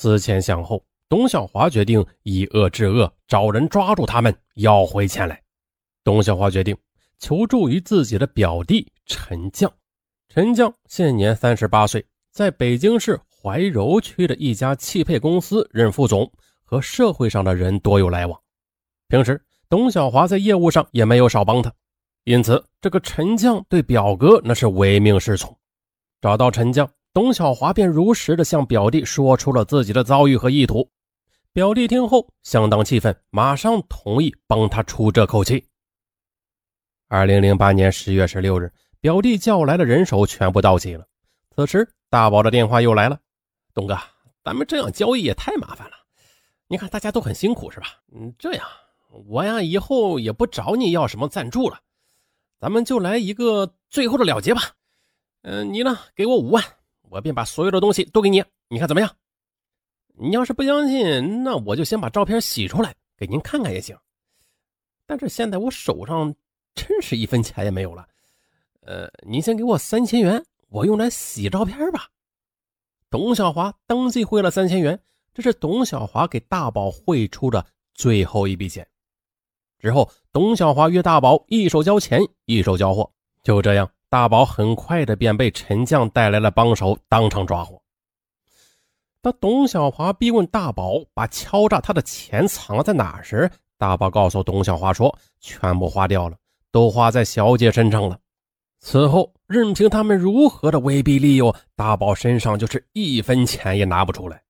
[0.00, 5.42] 思前想后，董小华决定以恶制恶，找人抓住他们，要回钱来。
[6.04, 6.76] 董小华决定
[7.18, 9.68] 求助于自己的表弟陈将。
[10.28, 16.30] 陈将现年三十八岁，在北京市怀柔区的一家汽配公司任副总，
[16.62, 18.40] 和社会上的人多有来往。
[19.08, 21.74] 平时董小华在业务上也没有少帮他，
[22.22, 25.58] 因此这个陈将对表哥那是唯命是从。
[26.20, 30.88] 找到陈将，董小华便如实的向表弟说出了自己的遭遇和意图。
[31.52, 35.64] 表弟听后相当气愤，马上同意帮他出这口气。
[37.08, 41.06] 二零零八年十月十六日，表弟叫来的人手全部到齐了。
[41.56, 43.18] 此时，大宝的电话又来了
[43.74, 43.98] ：“东哥，
[44.44, 45.96] 咱们这样交易也太麻烦了。
[46.68, 47.86] 你看大家都很辛苦，是吧？
[48.14, 48.64] 嗯，这样，
[49.26, 51.80] 我呀以后也不找你要什么赞助了，
[52.60, 54.60] 咱们就来一个最后的了结吧。
[55.42, 56.62] 嗯，你呢，给我五万，
[57.10, 59.16] 我便把所有的东西都给你，你看怎么样？
[60.14, 63.96] 你要是不相信，那我就先把照片洗出来给您看看也行。
[65.06, 66.34] 但是现在我手上……
[66.74, 68.06] 真是一分钱也没有了，
[68.82, 72.08] 呃，您先给我三千元，我用来洗照片吧。
[73.10, 75.02] 董小华当即汇了三千元，
[75.34, 78.86] 这是董小华给大宝汇出的最后一笔钱。
[79.80, 83.10] 之后，董小华约大宝一手交钱，一手交货。
[83.42, 87.80] 就这样，大宝很快的便被陈将带来了帮手，当场抓获。
[89.20, 96.36] 当董小华逼问大宝把敲诈他的钱藏在哪时，大宝告诉董小华说：“全部花掉了。”
[96.72, 98.18] 都花在小姐身上了。
[98.78, 104.42] 此后，任凭他们如何的威逼利诱，大宝身上就是一分钱也拿不出来。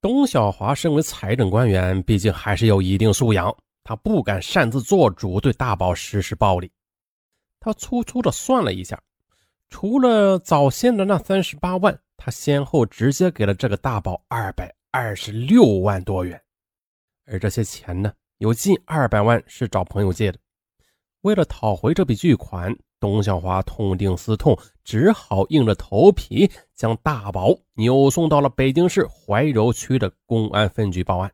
[0.00, 3.54] 董小华身为财政官员，毕竟还是有一定素养，
[3.84, 6.70] 他不敢擅自做主对大宝实施暴力。
[7.60, 9.00] 他粗粗的算了一下，
[9.68, 16.40] 除了早先的那三十八万，他先后直接给了这个大宝二百二十六万多元。
[17.26, 20.38] 而这些钱呢，有近二百万是找朋友借的。
[21.22, 31.30] 为了讨回这笔巨款，董小华痛定思痛，只好硬着头皮将大宝扭送到了北京市怀柔区的公安分局报案。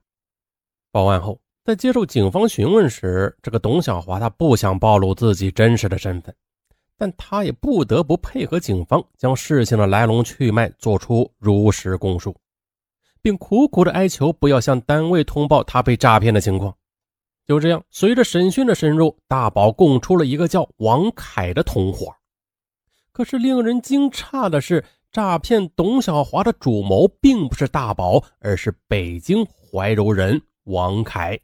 [0.91, 6.35] 报案后，在接受警方询问时，这个董小华他不想暴露自己真实的身份，
[6.99, 12.37] 但他也不得不配合警方将事情的来龙去脉做出如实供述，
[13.23, 16.77] 并苦苦的哀求不要向单位通报他被诈骗的情况。
[17.47, 22.15] 就这样，随着审讯的深入，大宝供出了一个叫王凯的同伙。
[23.11, 31.41] 可是令人惊诧的是，诈骗董小华的主谋并不是大宝，而是北京怀柔人王凯。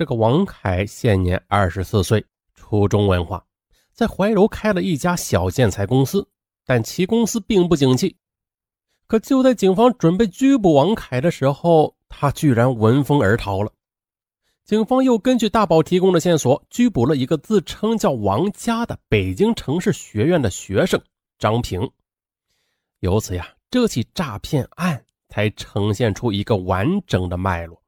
[0.00, 2.24] 这个王凯现年二十四岁，
[2.54, 3.44] 初中文化，
[3.92, 6.26] 在怀柔开了一家小建材公司，
[6.64, 8.16] 但其公司并不景气。
[9.06, 13.70] 可就在警方准备拘捕王凯的时候，他居然闻风而逃了。
[14.64, 20.98] 警方又根据大宝提供的线索，拘捕了一个自称叫王佳的北京城市学院的学生
[21.38, 21.86] 张平。
[23.00, 27.78] 由此呀，这起诈骗案才呈现出一个完整的脉络。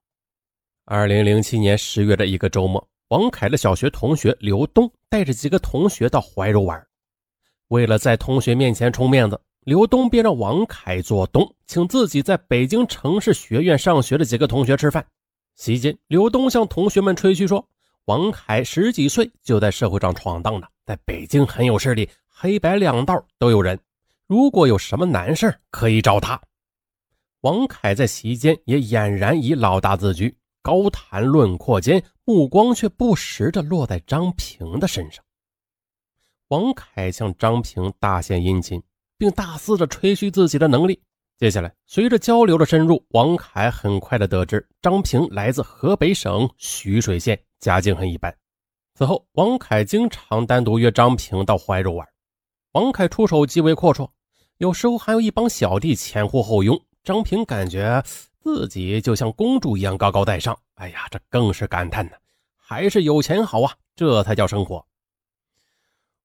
[0.85, 6.85] 二零零七年十月的一个周末，王凯的小学同学刘东带着几个同学到怀柔玩，
[7.69, 15.07] 为了在同学面前充面子，刘东便让王凯做东，请自己在北京城市学院上学的几个同学吃饭。
[15.55, 17.65] 席间，刘东向同学们吹嘘说
[18.07, 23.79] ：“王凯十几岁就在社会上闯荡了，在北京很有势力，黑白两道都有人。
[24.27, 26.41] 如果有什么难事可以找他。”
[27.43, 35.23] 王凯在席间也俨然以老大自居，高谈论阔间，目光却不时地落在张平的身上。
[36.49, 38.81] 王凯向张平大献殷勤，
[39.19, 41.03] 并大肆地吹嘘自己的能力。
[41.37, 48.33] 接下来，随着交流的深入，王凯很快的得知张平来自河北省徐水县，家境很一般。
[48.95, 52.07] 此后，王凯经常单独约张平到怀柔玩。
[52.73, 54.09] 王凯出手极为阔绰，
[54.59, 56.81] 有时候还有一帮小弟前呼后拥。
[57.03, 58.01] 张平感觉
[58.43, 60.59] 自己就像公主一样高高在上。
[60.75, 62.17] 哎呀，这更是感叹呢，
[62.57, 64.85] 还是有钱好啊，这才叫生活。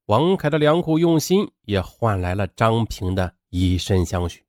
[0.06, 4.44] 王凯的良苦用心也换来了张平的以身相许。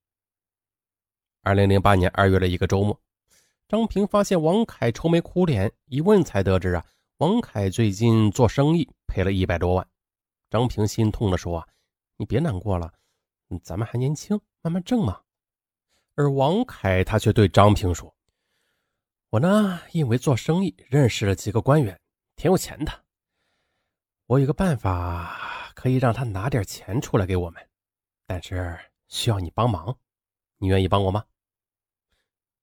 [1.43, 2.99] 二零零八年二月的一个周末，
[3.69, 6.85] 张平发现王凯愁眉苦脸，一问才得知啊，
[7.19, 9.87] 王凯最近做生意赔了一百多万。
[10.49, 11.67] 张平心痛的说：“啊，
[12.17, 12.91] 你别难过了，
[13.63, 15.21] 咱们还年轻，慢慢挣嘛。”
[16.19, 18.13] 而王凯他却对张平说
[19.31, 21.97] ：“我呢，因为做生意认识了几个官员，
[22.35, 23.05] 挺有钱的。
[24.27, 27.65] 我有个办法可以让他拿点钱出来给我们，
[28.27, 28.77] 但是
[29.07, 29.97] 需要你帮忙，
[30.57, 31.25] 你愿意帮我吗？”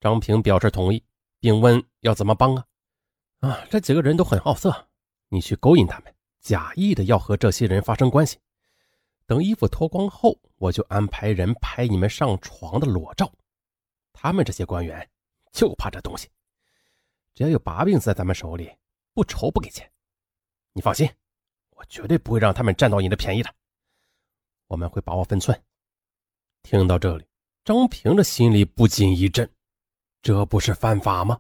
[0.02, 1.02] 张平表示同意，
[1.40, 2.66] 并问要怎么帮啊？
[3.40, 4.90] 啊，这几个人都很好色，
[5.30, 8.38] 你去勾引他们，假意的要和这些人发生关系。
[9.26, 13.32] 等衣服脱光后，我就安排人拍你们上床的裸照。
[14.26, 15.08] 他们这些官员
[15.52, 16.28] 就怕这东西，
[17.36, 18.76] 只要有把柄在咱们手里，
[19.14, 19.88] 不愁不给钱。
[20.74, 21.08] 你放心，
[21.70, 23.54] 我绝对不会让他们占到你的便宜的。
[24.66, 25.56] 我们会把握分寸。
[26.64, 27.28] 听到这里，
[27.64, 29.48] 张平的心里不禁一震，
[30.24, 31.40] 这不是犯法吗？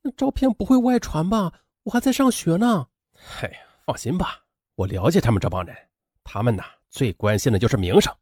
[0.00, 1.52] 那照片不会外传吧？
[1.84, 2.88] 我还在上学呢。
[3.14, 3.48] 嗨，
[3.86, 5.88] 放心吧，我了解他们这帮人，
[6.24, 8.12] 他们呐最关心的就是名声，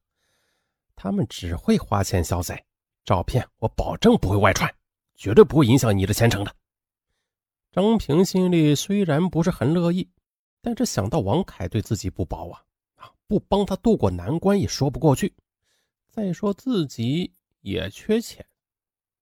[0.94, 2.62] 他们只会花钱消灾。
[3.04, 4.72] 照片我保证不会外传，
[5.16, 6.54] 绝对不会影响你的前程的。
[7.72, 10.08] 张平心里虽然不是很乐意，
[10.60, 12.62] 但是想到王凯对自己不薄啊。
[13.26, 15.32] 不帮他渡过难关也说不过去，
[16.10, 18.44] 再说自己也缺钱，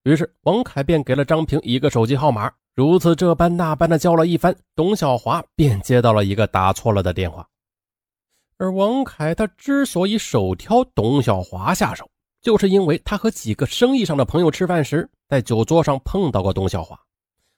[0.05, 7.47] 于是王凯便给了张平一个手机号码，如此这般那般的叫了一番，董小华便接到了一个打错了的电话。
[8.57, 12.11] 而王凯他之所以首挑董小华下手，
[12.49, 16.99] 就是因为他和几个生意上的朋友吃饭时，在酒桌上碰到过董小华，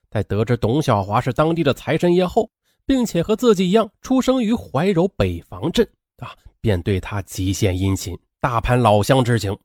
[0.09, 2.51] 在得知董小华是当地的财神爷后，
[2.85, 5.87] 并且和自己一样出生于怀柔北房镇。
[6.17, 9.57] 啊，便对他极献殷勤，大盘老乡之情。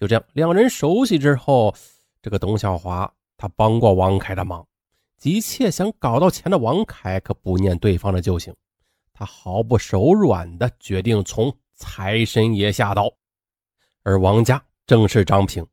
[0.00, 1.74] 就这样，两人熟悉之后，
[2.22, 4.66] 这个董小华他帮过王凯的忙，
[5.18, 8.54] 急切想搞到钱的王凯可不念对方的旧情，
[9.12, 13.12] 他毫不手软的决定从财神爷下刀。
[14.02, 15.66] 而王家正是张平，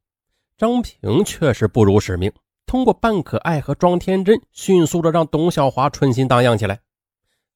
[0.57, 2.31] 张平确实不辱使命，
[2.65, 6.79] 通过扮可爱和装天真，迅速的让董小华春心荡漾起来。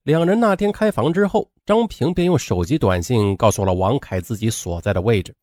[0.02, 5.34] 两人那天开房之后，张平便用手机短信告诉了王凯自己所在的位置。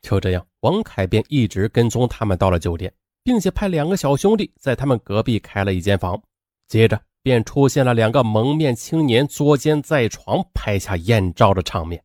[0.00, 2.92] 就这样，王凯便一直跟踪他们到了酒店，
[3.22, 6.20] 并且派两个小兄弟在他们隔壁开了一间房。
[6.66, 12.02] 接着便出现了两个蒙面青年作奸在床、拍下艳照的场面。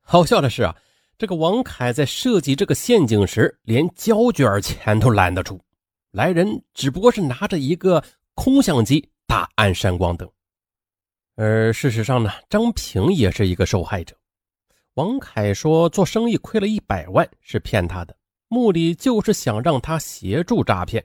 [0.00, 0.74] 好笑的是啊，
[1.18, 5.60] 这个王凯在设计这个陷阱时，连胶卷钱都懒得出，
[6.12, 8.00] 来人只不过是拿着一个
[8.34, 10.30] 空相机，大按闪光灯。
[11.34, 14.14] 而事实上呢，张平也是一个受害者。
[14.94, 18.16] 王凯说做生意亏了一百万是骗他的，
[18.46, 21.04] 目的就是想让他协助诈骗。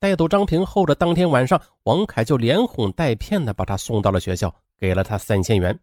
[0.00, 5.78] 带走张平后的当天晚上，王凯就连哄带骗的把他送到了学校，给了他三千元，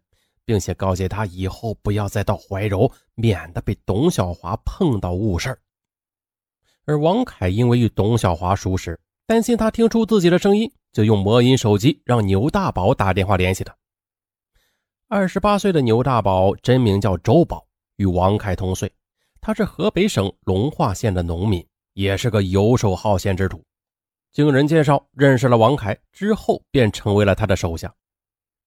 [0.50, 5.56] 并且告诫他以后不要再到怀柔，免得被董小华碰到误事
[6.86, 8.98] 而王凯因为与董小华熟识，
[9.28, 13.72] 担心他听出自己的声音，就用魔音手机让牛大宝打电话联系他。
[15.06, 17.64] 二十八岁的牛大宝真名叫周宝，
[17.94, 18.92] 与王凯同岁。
[19.40, 23.62] 他是河北省隆化县的农民，也是个游手好闲之徒。
[24.32, 27.94] 经人介绍认识了王凯之后，便成为了他的手下。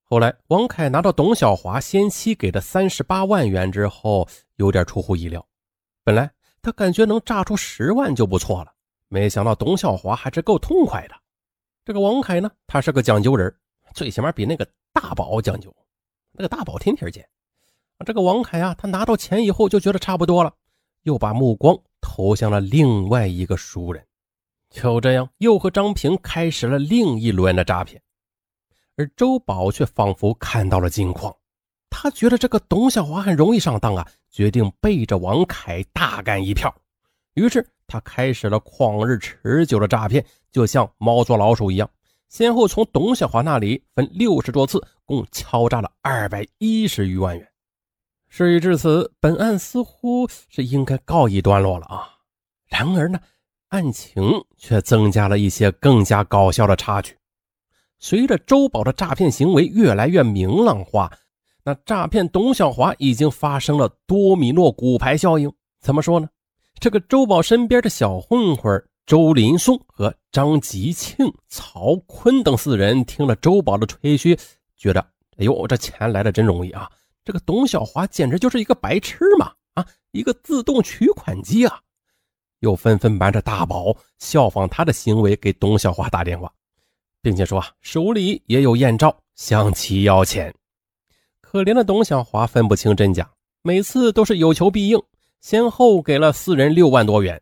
[0.05, 4.27] 后来，王凯拿到董小华先妻给的三十八万元之后，
[4.57, 5.43] 有点出乎意料。
[6.03, 6.29] 本来
[6.61, 8.71] 他感觉能榨出十万就不错了，
[9.07, 11.15] 没想到董小华还是够痛快的。
[11.85, 13.53] 这个王凯呢，他是个讲究人，
[13.93, 15.73] 最起码比那个大宝讲究。
[16.33, 17.27] 那个大宝天天见，
[18.05, 20.53] 这个王凯啊，他拿到钱以后就觉得差不多了，
[21.03, 24.05] 又把目光投向了另外一个熟人，
[24.69, 28.01] 就这样又和张平开始了另一轮的诈骗。
[28.95, 31.35] 而周宝却仿佛看到了金矿，
[31.89, 36.73] 他觉得这个董小华很容易上当啊，决定背着王凯大干一票。
[37.33, 41.89] 于是他开始了旷日持久的诈骗，就像猫捉老鼠一样。
[42.29, 47.47] 先后从董小华那里分六十多次，共敲诈了二百一十余万元。
[48.29, 52.09] 事已至此，本案似乎是应该告一段落了啊。
[52.67, 53.19] 然而呢，
[53.69, 54.23] 案情
[54.57, 57.17] 却增加了一些更加搞笑的插曲。
[58.03, 61.09] 随着周宝的诈骗行为越来越明朗化，
[61.63, 65.49] 那诈骗董小华已经发生了多米诺骨牌效应。
[65.79, 66.27] 怎么说呢？
[66.81, 74.37] 这个周宝身边的小混混周林松和张吉庆、曹坤等四人听了周宝的吹嘘，
[74.75, 74.99] 觉得
[75.39, 76.91] ：“哎呦，这钱来的真容易啊！
[77.23, 79.53] 这个董小华简直就是一个白痴嘛！
[79.75, 81.79] 啊，一个自动取款机啊！”
[82.59, 86.51] 又纷纷瞒着大宝效仿他的行为给董小华打电话，
[87.23, 90.53] 并且说啊，手里也有艳照，向其要钱。
[91.39, 93.27] 可怜的董小华分不清真假，
[93.61, 95.01] 每次都是有求必应，
[95.39, 97.41] 先后给了四人六万多元。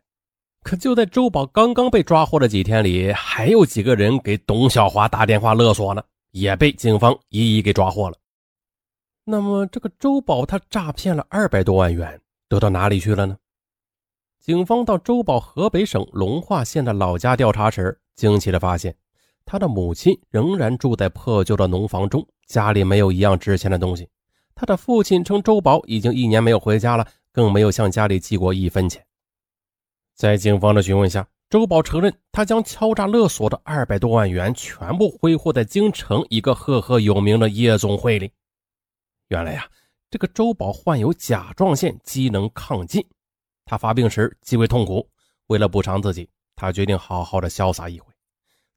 [0.62, 8.16] 可就在周宝刚刚被抓获的几天里，还有几个人给董小华打电话勒索呢，也被警方一一给抓获了。
[9.24, 13.36] 那么，这个周宝他诈骗了二百多万元，都到哪里去了呢？
[14.38, 18.94] 警方到周宝河北省隆化县的老家调查时，惊奇地发现，
[19.44, 24.08] 他的母亲仍然住在破旧的农房中，家里没有一样值钱的东西。
[24.54, 29.04] 他的父亲称周宝已经一年没有回家了，更没有向家里寄过一分钱。
[30.14, 38.30] 在警方的询问下，周宝承认，他将敲诈勒索的二百多万元全部挥霍在京城一个赫赫有名的夜总会里。
[39.28, 39.66] 原来呀，
[40.10, 43.04] 这个周宝患有甲状腺机能亢进，
[43.64, 45.08] 他发病时极为痛苦。
[45.48, 48.11] 为了补偿自己，他决定好好的潇洒一回。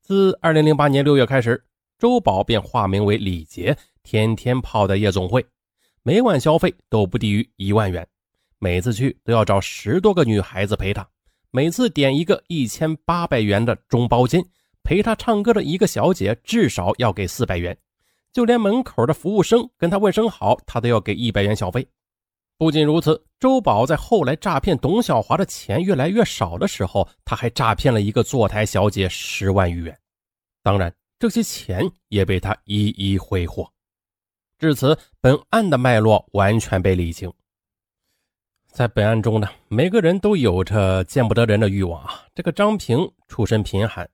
[0.08, 1.60] 自二零零八年六月开始，
[1.98, 5.44] 周宝便化名为李杰，天天泡在夜总会，
[6.04, 8.08] 每晚消费都不低于一万元，
[8.60, 11.10] 每次去都要找十多个女孩子陪他。
[11.50, 14.46] 每次点一个一千八百元的中包间，
[14.84, 17.76] 陪他唱歌的一个小姐至少要给四百元，
[18.32, 21.88] 就连门口的服务生跟他问声好，他都要给一百元小费。
[22.58, 30.00] 不仅如此，周宝在后来诈骗董小华的钱越来越少的时候，他还诈骗了一个坐台小姐十万余元，
[30.64, 33.70] 当然这些钱也被他一一挥霍。
[34.58, 37.32] 至此，本案的脉络完全被理清。
[38.72, 42.24] 在本案中呢，每个人都有着见不得人的欲望啊。
[42.34, 44.10] 这个张平出身贫寒，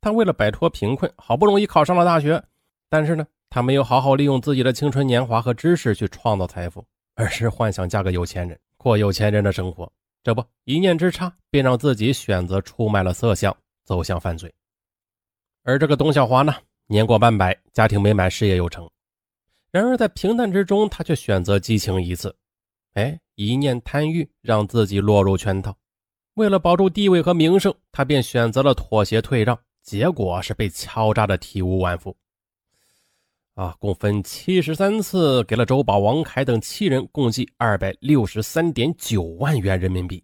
[0.00, 2.42] 他为了摆脱贫困，好不容易考上了大学，
[2.88, 6.84] 但是呢，他没有好好利用自己的青春年华和知识去创造财富，
[7.16, 9.90] 而是幻想嫁个有钱人，过有钱人的生活。
[10.22, 14.52] 这不，一念之差，便让自己选择出卖了色相，走向犯罪。
[15.62, 16.54] 而这个董小华呢，
[16.86, 18.88] 年过半百，家庭美满，事业有成，
[19.70, 22.36] 然而在平淡之中，他却选择激情一次。
[22.94, 25.74] 哎，一念贪欲让自己落入圈套，
[26.34, 32.14] 为了保住地位和名声，他便选择了妥协退让，结果是被敲诈的体无完肤。
[33.56, 40.22] 啊，共分七十三次，给了周宝、王凯等七人共计二百六十三点九万元人民币。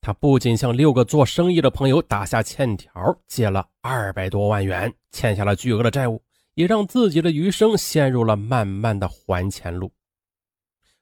[0.00, 2.90] 他不仅向六个做生意的朋友打下欠条，
[3.28, 6.22] 借了二百多万元，欠下了巨额的债务，
[6.54, 9.92] 也让自己的余生陷入了漫漫的还钱路。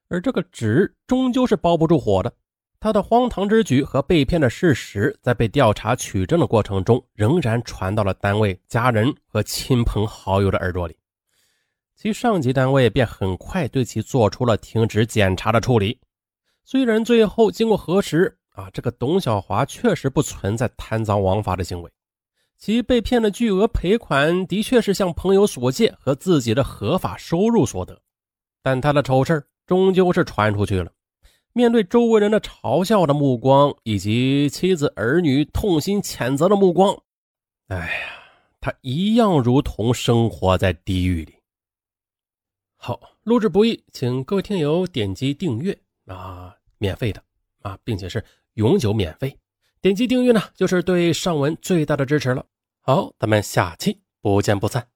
[0.09, 2.33] 而这个纸终究是包不住火的，
[2.81, 10.97] 他的荒唐之举和被骗的事实，在被调查取证的过程中，仍然传到了单位家人和亲朋好友的耳朵里。
[12.01, 15.99] 其上级单位便很快对其做出了停职检查的处理。
[16.65, 21.91] 虽然最后经过核实，啊，这个董小华确实不存在贪赃枉法的行为，
[22.57, 28.01] 其被骗的巨额赔款的确是向朋友所借和自己的合法收入所得，
[28.63, 30.91] 但他的丑事终究是传出去了。
[31.53, 36.97] 面对周围人的嘲笑的目光，以及妻子儿女痛心谴责的目光，
[37.69, 38.09] 哎呀，
[38.59, 41.35] 他一样如同生活在地狱里。
[42.83, 47.23] 好，录制不易，请各位听友点击订阅啊，免费的
[47.61, 49.39] 啊，并且是永久免费。
[49.83, 52.47] 点击订阅呢，就是对上文最大的支持了。
[52.81, 54.89] 好，咱们下期不见不散。